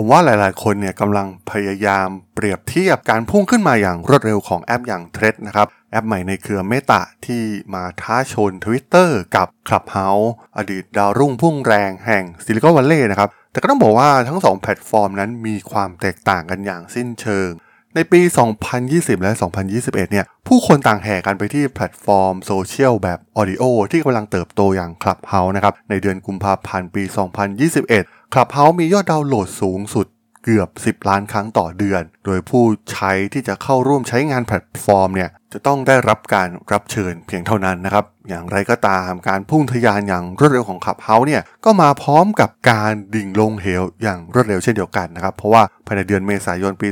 [0.00, 7.42] ผมว่าหลายๆ คนเนี่ยกำลังพยายามเปรียบเทียบการพุ่งขึ้นมาอย่างรวดเร็วของแอปอย่าง Threads นะครับ แอปใหม่ในเครือ Meta ที่
[7.74, 17.50] มาท้าชน Twitter กับ Clubhouse อดีตดาวรุ่งพุ่งแรงแห่งซิลิคอนวัลเลย์นะครับ แต่ก็ต้องบอกว่าทั้ง 2 แพลตฟอร์มนั้นมีความแตกต่างกันอย่างสิ้นเชิง
[17.94, 18.20] ในปี
[18.72, 19.32] 2020 และ
[19.72, 27.02] 2021 เนี่ยผู้คนต่างแห่กันไปที่แพลตฟอร์มโซเชียลแบบ audio ที่กำลังเติบโตอย่าง Clubhouse นะครับในเดือนกุมภาพันธ์ปี
[27.64, 30.06] 2021 Clubhouse มียอดดาวน์โหลดสูงสุด
[30.44, 46.88] เกือบ 10 ล้านครั้งต่อเดือน โดยผู้ใช้ที่จะเข้าร่วมใช้งานแพลตฟอร์มเนี่ย จะต้องได้รับการรับเชิญเพียงเท่านั้นนะครับ อย่างไรก็ตามการพุ่งทะยานอย่างรวดเร็วของ Clubhouse เนี่ยก็มาพร้อมกับการดิ่งลงเหวอย่างรวดเร็วเช่นเดียวกันนะครับ เพราะว่าภายในเดือนเมษายนปี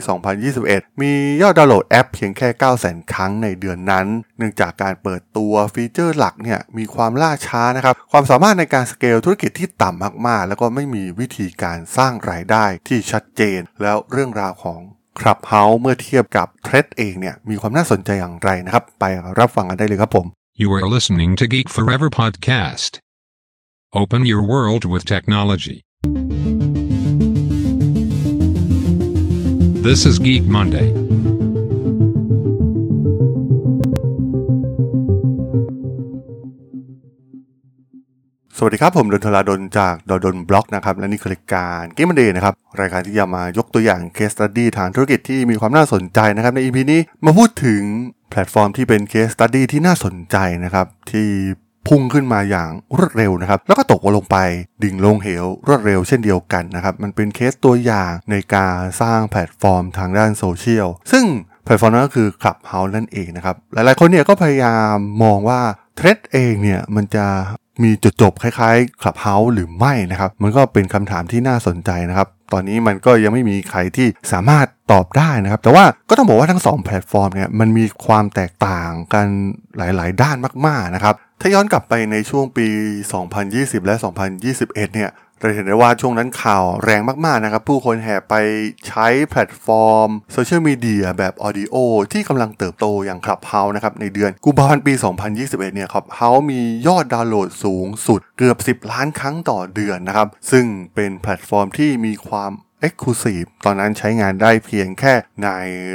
[0.48, 2.48] 2021 มียอดดาวน์โหลดแอปเพียงแค่
[2.82, 4.06] 900,000 ครั้งในเดือนนั้น
[4.38, 14.80] เนื่องจากการเปิดตัวฟีเจอร์หลักเนี่ยมีความล่าช้านะครับ ความสามารถในการสเกลธุรกิจที่ต่ำมากๆ แล้วก็ไม่มีวิธีการสร้างรายได้ที่ชัดเจน แล้วเรื่องราวของ
[15.20, 19.04] คลับเฮาส์เมื่อเทียบกับเทรดเองเนี่ยมีความน่าสนใจอย่างไรนะครับ ไป
[19.38, 20.26] รับฟังกันได้เลยครับผม
[20.62, 22.92] You are listening to Geek Forever podcast.
[24.00, 25.78] Open your world with technology.
[29.86, 30.88] This is Geek Monday.
[38.58, 47.82] สวัสดีครับ ผมดนทลาดนจากดดนบล็อกนะครับ และนี่คือรายการเกมมันเดย์นะครับ รายการที่จะมายกตัวอย่าง case study ทางธุรกิจที่มีความน่าสนใจนะครับ ใน EP นี้มาพูดถึง
[48.30, 51.28] แพลตฟอร์มที่เป็น case study ที่น่าสนใจนะครับ ที่
[51.88, 54.36] พุ่งขึ้นมาอย่างรวดเร็วนะครับ แล้วก็ตกลงไป
[54.82, 61.24] ดิ่งลงเหวรวดเร็วเช่นเดียวกันนะครับ มันเป็นเคสตัวอย่างในการสร้างแพลตฟอร์มทางด้านโซเชียลซึ่ง
[61.64, 65.60] แพลตฟอร์มนั้นก็คือ Clubhouse นั่นเองนะครับ หลายๆคนเนี่ยก็พยายามมองว่า
[65.96, 67.26] Threads เองเนี่ยมันจะ
[67.82, 79.26] มีจุดจบคล้ายๆ Clubhouse หรือไม่นะครับ มันก็เป็นคำถามที่น่าสนใจนะครับ ตอนนี้มันก็ยังไม่มีใครที่สามารถตอบได้นะครับ แต่ว่าก็ต้องบอกว่าทั้ง 2 แพลตฟอร์มเนี่ยมันมีความแตกต่างกัน
[79.76, 80.36] หลายๆ ด้าน
[80.66, 82.66] มากๆนะครับ ถ้าย้อนกลับไปในช่วงปี
[83.26, 83.94] 2020 และ
[84.44, 85.10] 2021 เนี่ย
[85.40, 88.34] เราเห็นได้ว่าช่วงนั้นข่าวแรงมากๆนะครับ ผู้คนแห่ไป
[88.86, 91.74] ใช้แพลตฟอร์มโซเชียลมีเดียแบบ audio
[92.12, 94.92] ที่กำลังเติบโตอย่าง Clubhouse นะครับ ในเดือนกุมภาพันธ์ปี
[95.34, 100.64] 2021 เนี่ย Clubhouse มียอดดาวน์โหลดสูงสุดเกือบ 10 ล้านครั้งต่อเดือนนะครับ ซึ่ง
[100.94, 102.52] เป็นแพลตฟอร์มที่มีความ
[102.86, 105.14] Exclusive ตอนนั้นใช้งานได้เพียงแค่
[105.44, 105.48] ใน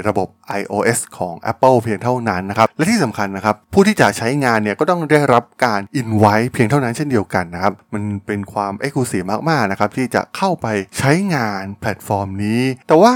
[0.07, 0.27] ระบบ
[0.61, 10.67] iOS ของ Apple เพียงเท่านั้นนะครับ และที่สำคัญนะครับ ผู้ที่จะใช้งานเนี่ยก็ต้องได้รับการ invite เพียงเท่านั้นเช่นเดียวกันนะครับ มันเป็นความ Exclusive มากๆนะครับที่จะเข้าไป
[10.99, 13.13] ใช้งานแพลตฟอร์มนี้ แต่ว่า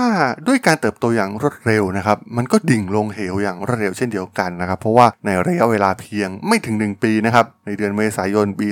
[0.47, 8.67] ด้วยการเติบโตอย่างรวดเร็วนะครับ มันก็ดิ่งลงเหวอย่างรวดเร็วเช่นเดียวกันนะครับ เพราะว่าในระยะเวลาเพียงไม่ถึง 1 ปีนะครับ ในเดือนเมษายนปี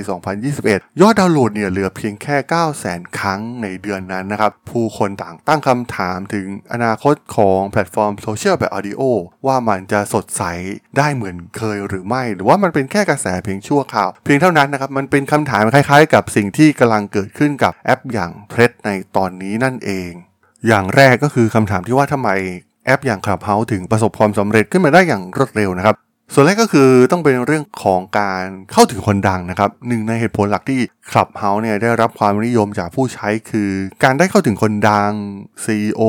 [0.48, 2.36] 2021 ยอดดาวน์โหลดเนี่ยเหลือเพียงแค่
[2.76, 9.00] 900,000 ครั้งในเดือนนั้นนะครับ ผู้คนต่างตั้งคำถามถึงอนาคตของแพลตฟอร์มโซเชียลแบบ audio
[9.46, 10.42] ว่ามันจะสดใส
[10.98, 20.10] ได้เหมือนเคยหรือไม่ หรือว่ามันเป็นแค่กระแสเพียงชั่วคราว เพียงเท่านั้นนะครับ มันเป็นคำถามคล้ายๆ กับสิ่งที่กำลังเกิดขึ้นกับแอปอย่าง Threads ในตอนนี้นั่นเอง
[20.66, 22.30] อย่างแรกก็คือคำถามที่ว่าทำไม
[22.86, 25.96] แอปอย่าง Clubhouse ถึงประสบความสำเร็จขึ้นมาได้อย่างรวดเร็วนะครับ
[26.32, 30.80] ส่วนแรกก็คือต้องเป็นเรื่องของการเข้าถึงคนดังนะครับหนึ่งในเหตุผลหลักที่
[31.10, 33.70] Clubhouse เนี่ยได้รับความนิยมจากผู้ใช้คือ
[34.04, 35.12] การได้เข้าถึงคนดัง
[35.64, 36.02] CEO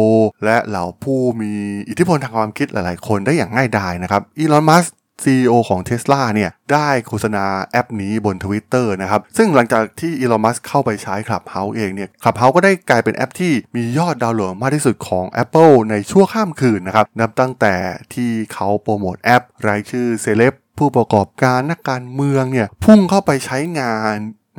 [0.46, 1.54] และเหล่าผู้มี
[1.90, 4.86] อิทธิพลทางความคิดหลายๆ คนได้อย่างง่ายดายนะครับอีลอนมัส
[5.24, 17.76] CEO ของ Tesla เนี่ยได้โฆษณาแอปนี้บน Twitter นะครับ ซึ่งหลังจากที่อีลอนมัสเข้าไปใช้ Clubhouse เองเนี่ย Clubhouse ก็ได้กลายเป็นแอปที่มียอดดาวน์โหลดมากที่สุดของ Apple ในชั่วข้ามคืนนะครับ นับตั้งแต่
[18.14, 24.16] ที่เขาโปรโมทแอป รายชื่อเซเลบผู้ประกอบการนักการเมืองเนี่ยพุ่งเข้าไปใช้งาน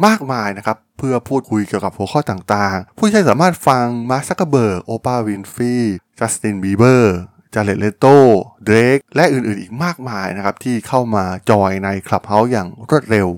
[0.06, 8.06] มากมายนะครับเพื่อพูดคุยเกี่ยวกับหัวข้อต่างๆ ผู้ใช้สามารถฟัง Mark Zuckerberg Oprah Winfrey Justin Bieber Jared Leto
[8.64, 13.28] Drake และอื่นๆอีกมากมายนะครับ ที่เข้ามาจอยใน Clubhouse อย่างรวดเร็ว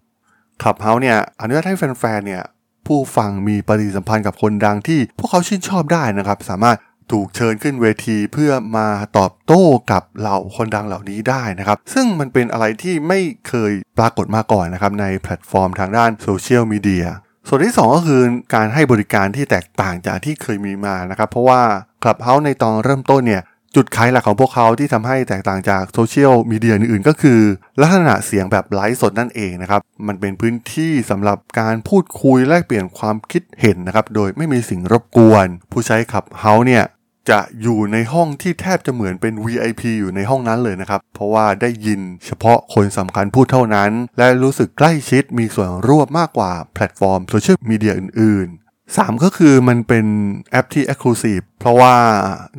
[0.60, 2.42] Clubhouse เนี่ยอนุญาตให้แฟนๆเนี่ย
[2.86, 6.78] ผู้ฟังมีปฏิสัมพันธ์กับคนดังที่พวกเขาชื่นชอบได้นะครับ สามารถ
[7.12, 8.88] ถูกเชิญขึ้นเวทีเพื่อมา
[9.18, 17.06] ตอบโต้กับเหล่าคนดังเหล่านี้ได้นะครับ ซึ่งมันเป็นอะไรที่ไม่เคยปรากฏมาก่อนนะครับ ในแพลตฟอร์มทางด้านโซเชียลมีเดีย
[17.48, 18.22] ส่วนที่ 2 ก็คือ
[18.54, 21.62] การให้บริการที่แตกต่างจากที่เคยมีมานะครับ เพราะว่า
[22.02, 23.42] Clubhouse ในตอนเริ่มต้นเนี่ย
[23.76, 27.40] จุดขายหลักของพวกเขาที่ทำให้แตกต่างจากโซเชียลมีเดียอื่นๆ ก็คือ
[27.80, 36.84] ลักษณะเสียงแบบไลฟ์สดนั่นเองนะครับ มันเป็นพื้นที่สำหรับการพูดคุยแลกเปลี่ยนความคิดเห็นนะครับ โดยไม่มีสิ่งรบกวน ผู้ใช้ Clubhouse เนี่ย
[37.30, 50.06] จะอยู่ในห้องที่แทบจะเหมือนเป็น VIP อยู่ในห้องนั้นเลยนะครับ เพราะว่าได้ยินเฉพาะคนสำคัญพูดเท่านั้น และรู้สึกใกล้ชิดมีส่วนร่วมมากกว่าแพลตฟอร์มโซเชียลมีเดียอื่นๆ 3 ก็คือมันเป็น
[50.50, 51.94] แอปที่ Exclusive เพราะว่า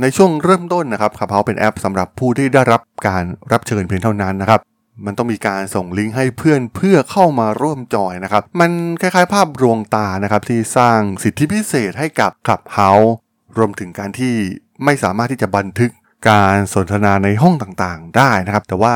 [0.02, 4.60] ในช่วงเริ่มต้นนะครับ Clubhouse เป็นแอปสำหรับผู้ที่ได้รับการรับเชิญเพียงเท่านั้นนะครับ
[5.06, 8.72] มันต้องมีการส่งลิงก์ให้เพื่อนเพื่อเข้ามาร่วมจอยนะครับ มัน
[9.02, 12.92] คล้ายๆ ภาพรวงตานะครับที่สร้างสิทธิพิเศษให้กับขับเฮา
[13.58, 14.34] รวมถึงการที่
[14.86, 15.92] ไม่สามารถที่จะบันทึก
[16.30, 18.96] การสนทนาในห้องต่างๆ ได้นะครับ แต่ว่า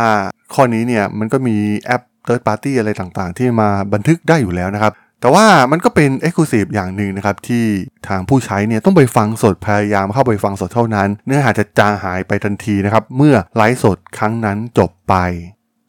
[0.53, 4.93] ข้อนี้เนี่ยมันก็มีแอป Third Party อะไรต่างๆ ที่มาบันทึกได้อยู่แล้วนะครับ
[5.23, 7.65] แต่ว่ามันก็เป็น Exclusive อย่างหนึ่งนะครับ ที่
[8.07, 15.15] ทางผู้ใช้เนี่ยต้องไปฟังสดพยายามเข้าไปฟังสดเท่านั้น เนื้อหาจะจางหายไปทันทีนะครับ เมื่อไลฟ์สดครั้งนั้นจบไป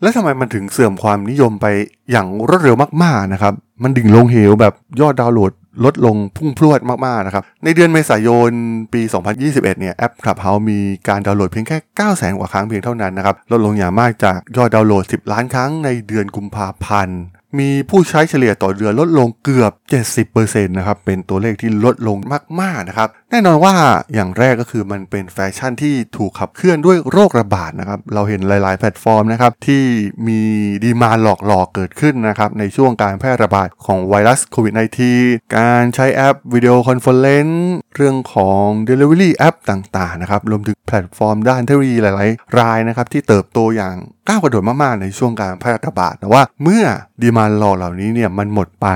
[0.02, 1.66] แล้วทำไมมันถึงเสื่อมความนิยมไป
[2.10, 3.52] อย่างรวดเร็วมากๆนะครับ
[3.82, 5.52] มันดิ่งลงเหวแบบยอดดาวน์โหลด
[5.84, 8.50] ลดลงพุ่งพรวดมาก ๆ นะครับ ในเดือนเมษายน
[8.92, 9.02] ปี
[9.40, 10.78] 2021 เนี่ยแอป Clubhouse มี
[11.08, 17.20] การดาวน์โหลดเพียงแค่ 9 0 0 0 0กว่าครั้งเพียงเท่านั้นนะครับ ลดลงอย่างมากจากยอดดาวน์โหลด 10 ล้านครั้งในเดือนกุมภาพันธ์
[17.58, 19.72] มีผู้ใช้เฉลี่ยต่อเดือนลดลงเกือบ
[20.32, 22.16] 70%นะครับ เป็นตัวเลขที่ลดลง
[22.60, 23.74] มากๆนะครับ แน่นอนว่า
[24.14, 29.82] อย่างแรกก็คือมันเป็นแฟชั่นที่ถูกขับเคลื่อนด้วยโรคระบาดนะครับ เราเห็นหลาย ๆ แพลตฟอร์มนะครับที่
[30.28, 30.40] มี
[30.84, 34.74] demand หลอก ๆเกิดขึ้นนะครับในช่วงการแพร่ระบาดของไวรัสโควิด
[35.14, 43.96] -19 การใช้แอป video conference เรื่องของ Delivery แอปต่าง ๆ นะครับ รวมถึงแพลตฟอร์มด้านเทคโนโลยีหลาย ๆ รายนะครับที่เติบโตอย่าง
[44.28, 46.84] ก้าวกระโดดมาก ๆ ในช่วงการแพร่ระบาดแต่ว่าเมื่อ
[47.22, 48.88] demand หลอกเหล่านี้เนี่ยมันหมดไป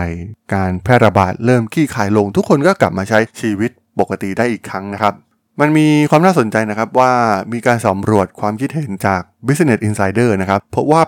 [0.55, 5.15] การแพร่ระบาดเริ่มคลี่คลายลง ทุกคนก็กลับมาใช้ชีวิตปกติได้อีกครั้งนะครับ
[5.61, 7.13] มันมีความน่าสนใจนะครับว่า
[7.53, 11.01] มีการสำรวจความคิดเห็นจาก Business Insider นะครับพบว่า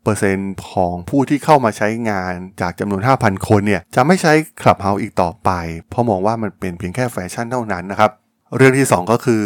[0.00, 5.50] 88%ของผู้ที่เข้ามาใช้งานจากจำนวน 5,000 คนเนี่ยจะไม่ใช้ Clubhouse อีกต่อไป
[5.90, 8.10] เพราะมองว่ามันเป็นเพียงแค่แฟชั่นเท่านั้นนะครับ
[8.56, 9.44] เรื่องที่ 2 ก็คือ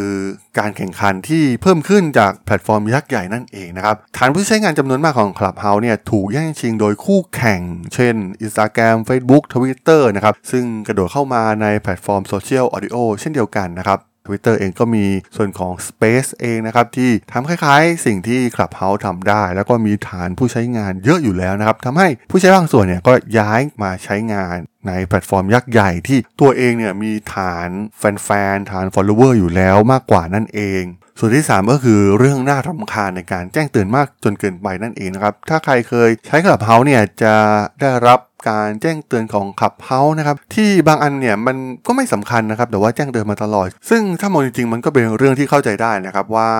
[0.59, 7.61] การแข่งขันที่เพิ่มขึ้นจากแพลตฟอร์มยักษ์ใหญ่นั่นเองนะครับฐานผู้ใช้งานจำนวนมากของ Clubhouse เนี่ยถูกแย่งชิงโดยคู่แข่ง
[7.95, 8.15] เช่น
[8.45, 15.05] Instagram Facebook Twitter นะครับซึ่งกระโดดเข้ามาในแพลตฟอร์ม social audio เช่นเดียวกันนะครับ Twitter เองก็มี
[15.37, 24.57] ส่วนของ Space เองนะครับ ที่ทำคล้ายๆ สิ่งที่ Clubhouse ทำได้ แล้วก็มีฐานผู้ใช้งานเยอะอยู่แล้วนะครับทำให้ผู้ใช้บางส่วนเนี่ยก็ย้ายมาใช้งาน
[24.89, 27.69] ในแพลตฟอร์มยักษ์ใหญ่ที่ตัวเองเนี่ยมีฐาน
[27.99, 30.85] แฟนๆ ฐาน follower อยู่แล้วมากกว่านั่นเอง
[31.19, 37.35] ส่วนที่ 3 ก็คือเรื่องน่ารำคาญในการแจ้งเตือนมากจนเกินไปนั่นเองนะครับ ถ้าใครเคยใช้ Clubhouse เนี่ยจะ
[37.81, 38.19] ได้รับ
[38.49, 41.57] การแจ้งเตือนของ Clubhouse นะครับที่บางอันเนี่ยมัน
[41.87, 46.51] ก็ไม่สำคัญนะครับแต่ว่าแจ้งเตือนมาตลอด ซึ่งถ้ามองจริงๆมันก็เป็นเรื่องที่เข้าใจได้นะครับว่า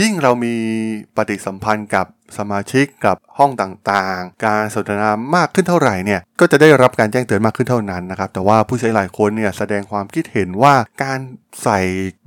[0.00, 0.54] ยิ่งเรามี
[1.16, 2.06] ปฏิสัมพันธ์กับ
[2.38, 11.18] สมาชิกกับห้องต่างๆ การสนทนามากขึ้นเท่าไหร่เนี่ยก็จะได้รับการแจ้งเตือนมากขึ้นเท่านั้นนะครับแต่ว่าผู้ใช้หลายคนเนี่ยแสดงความคิดเห็นว่าการ
[11.62, 11.80] ใส่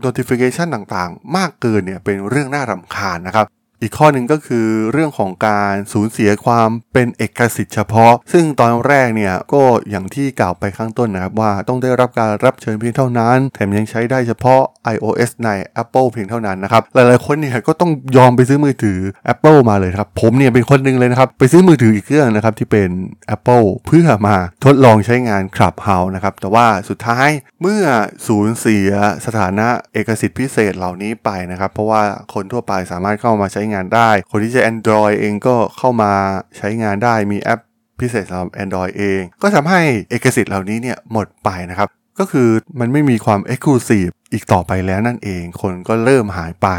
[0.05, 3.45] notification ต่างๆ มากเกินเนี่ยเป็นเรื่องน่ารำคาญนะครับ
[3.83, 14.61] อีกข้อหนึ่งก็คือเรื่องของการสูญเสียความเป็นเอกสิทธิ์เฉพาะ ซึ่งตอนแรกเนี่ยก็อย่างที่กล่าวไปข้างต้นนะครับว่าต้องได้รับการรับเชิญเพียงเท่านั้น แถมยังใช้ได้เฉพาะ
[14.95, 15.49] iOS ใน
[15.81, 18.99] Apple เพียงเท่านั้นนะครับ หลายๆคนเนี่ยก็ต้องยอมไปซื้อมือถือ
[19.33, 22.89] Apple มาเลยครับ ผมเนี่ยเป็นคนหนึ่งเลยนะครับ ไปซื้อมือถืออีกเครื่องนะครับที่เป็น
[23.35, 27.29] Apple เพื่อมาทดลองใช้งาน Clubhouse นะครับ แต่ว่าสุดท้าย
[27.61, 27.83] เมื่อ
[28.27, 28.89] สูญเสีย
[29.25, 32.01] สถานะเอกสิทธิ์พิเศษเหล่านี้ไปนะครับ เพราะว่า
[32.33, 36.11] คนทั่วไปสามารถเข้ามาใช้งานได้ คนที่ใช้ Android เองก็เข้ามา
[36.57, 37.59] ใช้งานได้มีแอป
[37.99, 41.89] พิเศษสำหรับ Android เอง ก็ทำให้เอกสิทธิ์เหล่านี้เนี่ยหมดไปนะครับ
[42.19, 42.49] ก็คือ
[42.79, 46.69] มันไม่มีความ Exclusive อีกต่อไปแล้วนั่นเอง คนก็เริ่มหายไป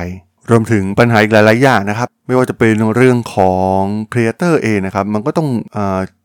[0.50, 3.80] รวมถึงปัญหาอีกหลายๆอย่างนะครับ ไม่ว่าจะเป็นเรื่องของ
[4.12, 5.48] ครีเอเตอร์เองนะครับ มันก็ต้อง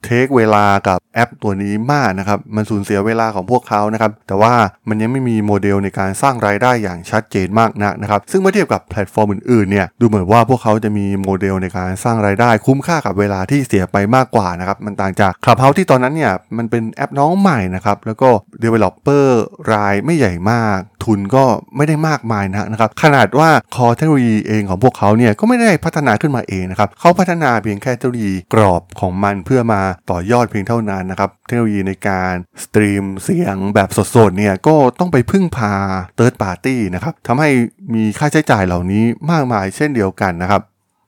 [0.04, 4.54] take เวลากับแอปตัวนี้มากนะครับ มันสูญเสียเวลาของพวกเขานะครับ แต่ว่า
[4.90, 18.30] มันยังไม่มีโมเดลในการสร้างรายได้อย่างชัดเจนมากนักนะครับ ซึ่งเมื่อเทียบกับแพลตฟอร์มอื่นๆเนี่ย ดูเหมือนว่าพวกเขาจะมีโมเดลในการสร้างรายได้คุ้มค่ากับเวลาที่เสียไปมากกว่านะครับ มันต่างจาก Clubhouse ที่ตอนนั้นเนี่ย มันเป็นแอปน้องใหม่นะครับ แล้วก็
[18.64, 19.28] Developer
[19.74, 35.74] รายไม่ใหญ่มาก ทุนก็ไม่ได้มากมายนะครับ ขนาดว่า core เทคโนโลยีเองของพวกเขาเนี่ย ก็ไม่ได้พัฒนาขึ้นมาเองนะครับ เขาพัฒนาเพียงแค่เทคโนโลยีกรอบของมันเพื่อมาต่อยอดเพียงเท่านั้นนะครับเทคโนโลยีในการ stream เสียงแบบสดๆเนี่ยก็ต้องไปพึ่งพา
[36.18, 37.50] Third Party นะครับทำให้
[37.94, 40.64] มีค่าใช้จ่ายเหล่านี้มากมายเช่นเดียวกันนะครับ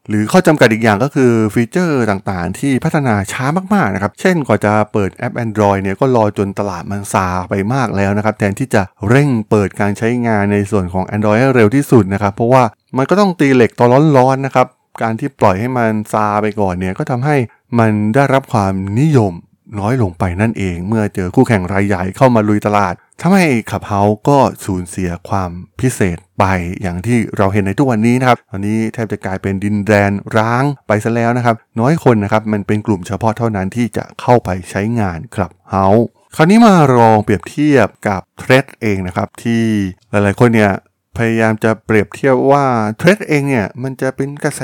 [0.10, 12.63] หรือข้อจำกัดอีกอย่างก็คือฟีเจอร์ต่างๆ ที่พัฒนาช้ามากๆนะครับ เช่นกว่าจะเปิดแอป Android เนี่ยก็รอจนตลาดมันซาไปมากแล้วนะครับ แทนที่จะเร่งเปิดการใช้งานในส่วนของ Android ให้เร็วที่สุดนะครับ เพราะว่า
[12.98, 14.67] มันก็ต้องตีเหล็กตอนร้อนๆนะครับ
[15.01, 17.36] การที่ปล่อยให้มันซาไปก่อนเนี่ยก็ทำให้
[17.79, 19.33] มันได้รับความนิยม
[19.79, 26.43] น้อยลงไปนั่นเอง เมื่อเจอคู่แข่งรายใหญ่เข้ามาลุยตลาดทำให้ขับเฮาก็สูญเสียความพิเศษไป
[26.81, 35.87] อย่างที่เราเห็นในทุกวันนี้นะครับตอนนี้แทบจะกลายเป็นดินแดนร้างไปซะแล้วนะครับ น้อยคนนะครับมันเป็นกลุ่มเฉพาะเท่านั้นที่จะเข้าไปใช้งานขับเฮา
[36.35, 39.63] คราวนี้มาลองเปรียบเทียบกับเทรดเองนะครับที่
[40.09, 40.71] หลายๆคนเนี่ย
[41.18, 42.65] พยายามจะเปรียบเทียบว่า
[42.98, 44.62] เทรดเองเนี่ย มันจะเป็นกระแส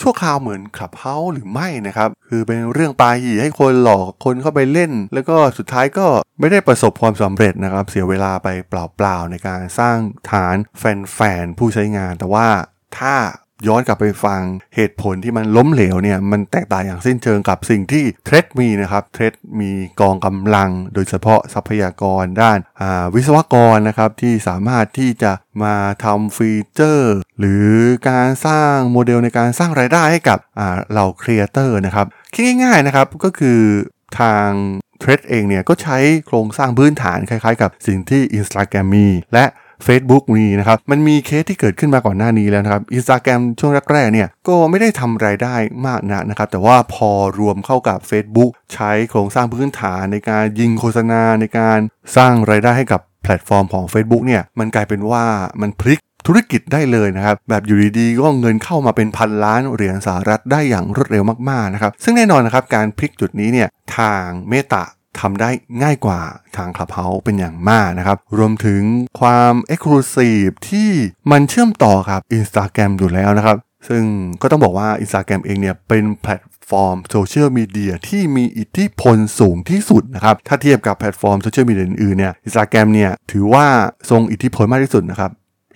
[0.00, 6.06] ชั่วคราวเหมือนขับเฮาหรือไม่นะครับ คือเป็นเรื่องปาหี่ให้คนหลอกคนเข้าไปเล่น แล้วก็สุดท้ายก็
[6.40, 9.96] ไม่ได้ประสบความสำเร็จนะครับ เสียเวลาไปเปล่าๆในการสร้าง
[10.30, 12.48] ฐานแฟนๆผู้ใช้งานแต่ว่า
[12.98, 13.14] ถ้า
[13.68, 14.40] ย้อนกลับไปฟัง
[14.76, 22.58] เหตุผลที่มันล้มเหลวเนี่ยมันแตกต่างอย่างสิ้นเชิงกับสิ่งที่ Threads มีนะครับ Threads มีกองกำลัง โดยเฉพาะทรัพยากรด้าน
[23.14, 27.68] วิศวกรนะครับที่สามารถที่จะมาทำฟีเจอร์ หรือ
[28.08, 30.38] การสร้างโมเดลในการสร้างรายได้ให้กับ
[30.94, 33.60] เหล่าครีเอเตอร์นะครับคิดง่ายๆนะครับก็คือ
[34.20, 34.48] ทาง
[35.00, 39.44] Threads เองเนี่ยก็ใช้โครงสร้างพื้นฐานคล้ายๆ กับสิ่งที่ Instagram มีและ
[39.86, 45.54] Facebook มีนะครับ มันมีเคสที่เกิดขึ้นมาก่อนหน้านี้แล้วนะครับอินสตาแกรมช่วงแรกๆเนี่ยก็ไม่ได้ทำรายได้
[45.86, 51.78] มากนะนะครับ แต่ว่าพอรวมเข้ากับ Facebook ใช้โครงสร้างพื้นฐานในการยิงโฆษณาในการ
[52.16, 55.24] สร้างรายได้ให้กับแพลตฟอร์มของ Facebook เนี่ยมันกลายเป็นว่า
[55.60, 64.84] มันพลิกธุรกิจได้เลยนะครับ แบบอยู่ดีๆก็เงินเข้ามาเป็นพันล้านเหรียญสหรัฐได้อย่างรวดเร็วมากๆนะครับ ซึ่งแน่นอนนะครับการพลิกจุดนี้เนี่ยทาง Meta
[65.20, 65.50] ทำได้
[65.82, 66.20] ง่ายกว่า
[66.56, 68.82] ทาง Clubhouse เป็นอย่างมากนะครับ รวมถึง
[69.20, 70.90] ความ Exclusive ที่
[71.30, 73.56] มันเชื่อมต่อกับ Instagram อยู่แล้วนะครับ
[73.88, 74.04] ซึ่ง
[74.42, 83.66] ก็ต้องบอกว่า Instagram เองเนี่ยเป็นแพลตฟอร์มโซเชียลมีเดียที่มีอิทธิพลสูงที่สุดนะครับ ถ้าเทียบกับแพลตฟอร์มโซเชียลมีเดียอื่นๆเนี่ยอินสตาแกรมเนี่ยถือว่า
[84.10, 85.30] ทรงอิทธิพลมากที่สุดนะครับ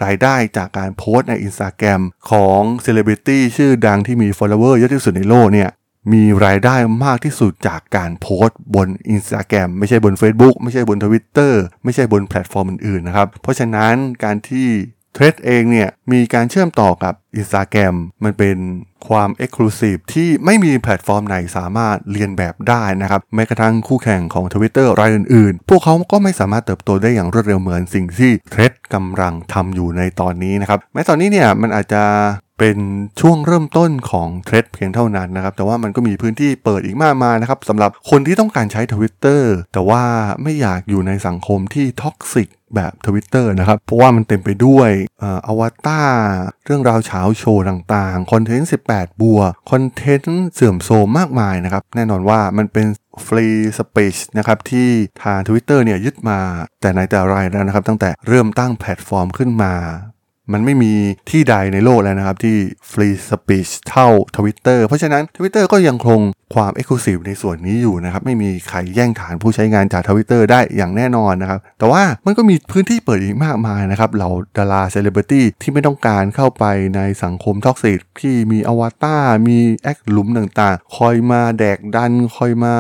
[0.05, 5.71] รายได้จากการโพสต์ใน Instagram ของเซเลบริตี้ชื่อดังที่มี follower เยอะที่สุดในโลกเนี่ย
[6.13, 11.53] มีรายได้มากที่สุดจากการโพสต์บน Instagram ไม่ใช่บน Facebook ไม่ใช่บน Twitter
[11.85, 14.69] ไม่ใช่บนแพลตฟอร์มอื่นๆนะครับ เพราะฉะนั้นการที่
[15.15, 18.57] Threads เองเนี่ยมีการเชื่อมต่อกับ Instagram มันเป็น
[19.09, 32.03] ความ Exclusive ที่ไม่มีแพลตฟอร์มไหนสามารถเลียนแบบได้นะครับแม้กระทั่งคู่แข่งของ Twitter รายอื่นๆ พวกเขาก็ไม่สามารถเติบโตได้อย่างรวดเร็วเหมือนสิ่งที่ Threads กำลังทำอยู่ในตอนนี้นะครับแม้ตอนนี้เนี่ยมันอาจจะ
[32.59, 32.79] เป็น
[33.21, 40.03] ช่วงเริ่มต้นของ Threads เพียงเท่านั้นนะครับ แต่ว่ามันก็มีพื้นที่เปิดอีกมากมายนะครับสำหรับคนที่ต้องการใช้ทวิตเตอร์แต่ว่า
[40.43, 44.91] ไม่อยากอยู่ในสังคมที่ toxic แบบทวิตเตอร์นะครับ เพราะว่ามันเต็มไปด้วย
[45.47, 46.11] อวตาร
[46.65, 49.41] เรื่องราวเช้าโชว์ต่างๆ คอนเทนต์ 18 บวก
[49.71, 52.87] คอนเทนต์เสื่อมโทรมมากมายนะครับ แน่นอนว่ามันเป็น
[53.27, 54.89] free speech นะครับที่
[55.23, 56.39] ทาง Twitter เนี่ยยึดมา
[56.81, 59.75] แต่ไหนแต่ไรแล้วนะครับ ตั้งแต่เริ่มตั้งแพลตฟอร์มขึ้นมา
[60.53, 60.93] มันไม่มี
[61.31, 62.57] ที่ใดในโลกแล้วนะครับ ที่
[62.91, 66.21] free speech เท่า Twitter เพราะฉะนั้น Twitter ก็ยังคง
[66.55, 76.65] ความ Exclusive ในส่วนนี้อยู่นะครับ ไม่มีใครแย่งฐานผู้ใช้งานจาก Twitter ได้อย่างแน่นอนนะครับ แต่ว่ามันก็มีพื้นที่เปิดอีกมากมายนะครับเหล่าดาราเซเลบริตี้ที่ไม่ต้องการเข้าไป
[76.97, 82.75] ในสังคม toxic ที่มีอวตารมีแอคหลุมต่างๆ คอยมาแดกดันคอยมา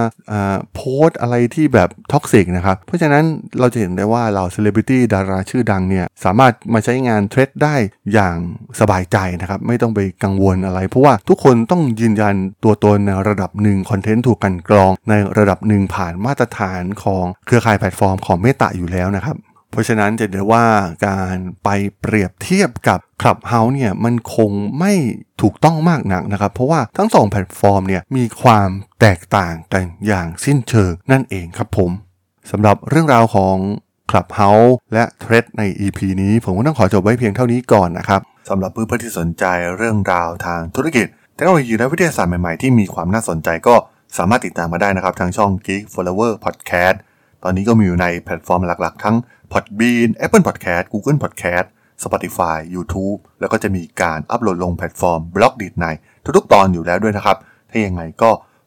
[0.74, 3.24] โพสต์อะไรที่แบบ toxic นะครับเพราะฉะนั้น
[3.60, 7.76] เราจะเห็นได้ว่าเหล่าเซเลบริตี้ดาราชื่อดังเนี่ยสามารถมาใช้งาน Threads ได้
[8.12, 8.36] อย่าง
[8.80, 12.34] สบายใจนะครับไม่ต้องไปกังวลอะไร เพราะว่าทุกคนต้องยืนยัน
[12.64, 19.36] ตัวตนในระดับหนึ่ง content ถูกกลั่นกรอง ในระดับหนึ่งผ่านมาตรฐานของเครือข่ายแพลตฟอร์มของ Meta อยู่แล้วนะครับ
[19.70, 20.64] เพราะฉะนั้นจะเห็นว่า
[21.06, 21.68] การไป
[22.00, 24.92] เปรียบเทียบกับ Clubhouse เนี่ยมันคงไม่
[25.42, 31.90] ถูกต้องมากนักนะครับ เพราะว่าทั้งสองแพลตฟอร์มเนี่ยมีความแตกต่างกันอย่างสิ้นเชิงนั่นเองครับผม
[32.50, 33.56] สำหรับเรื่องราวของ
[34.10, 39.44] Clubhouse และ Threads ใน EP นี้ ผมก็ต้องขอจบไว้เพียงเท่านี้ก่อนนะครับสำหรับเพื่อนๆที่สนใจ
[39.76, 43.74] เรื่องราวทางธุรกิจเทคโนโลยีและวิทยาศาสตร์ใหม่ๆ ที่มีความน่าสนใจก็
[44.18, 46.96] สามารถติดตามมาได้นะครับ ทางช่อง Geek Forever Podcast
[47.44, 49.16] ตอนนี้ก็มีอยู่ในแพลตฟอร์มหลักๆ ทั้ง
[49.52, 51.66] Podbean Apple Podcast Google Podcast
[52.04, 55.86] Spotify YouTube แล้วก็จะมีการอัปโหลดลงแพลตฟอร์ม Blockdit ใน
[56.36, 57.36] ทุกๆ ตอนอยู่แล้วด้วยนะครับ
[57.70, 58.30] ถ้ายังไงก็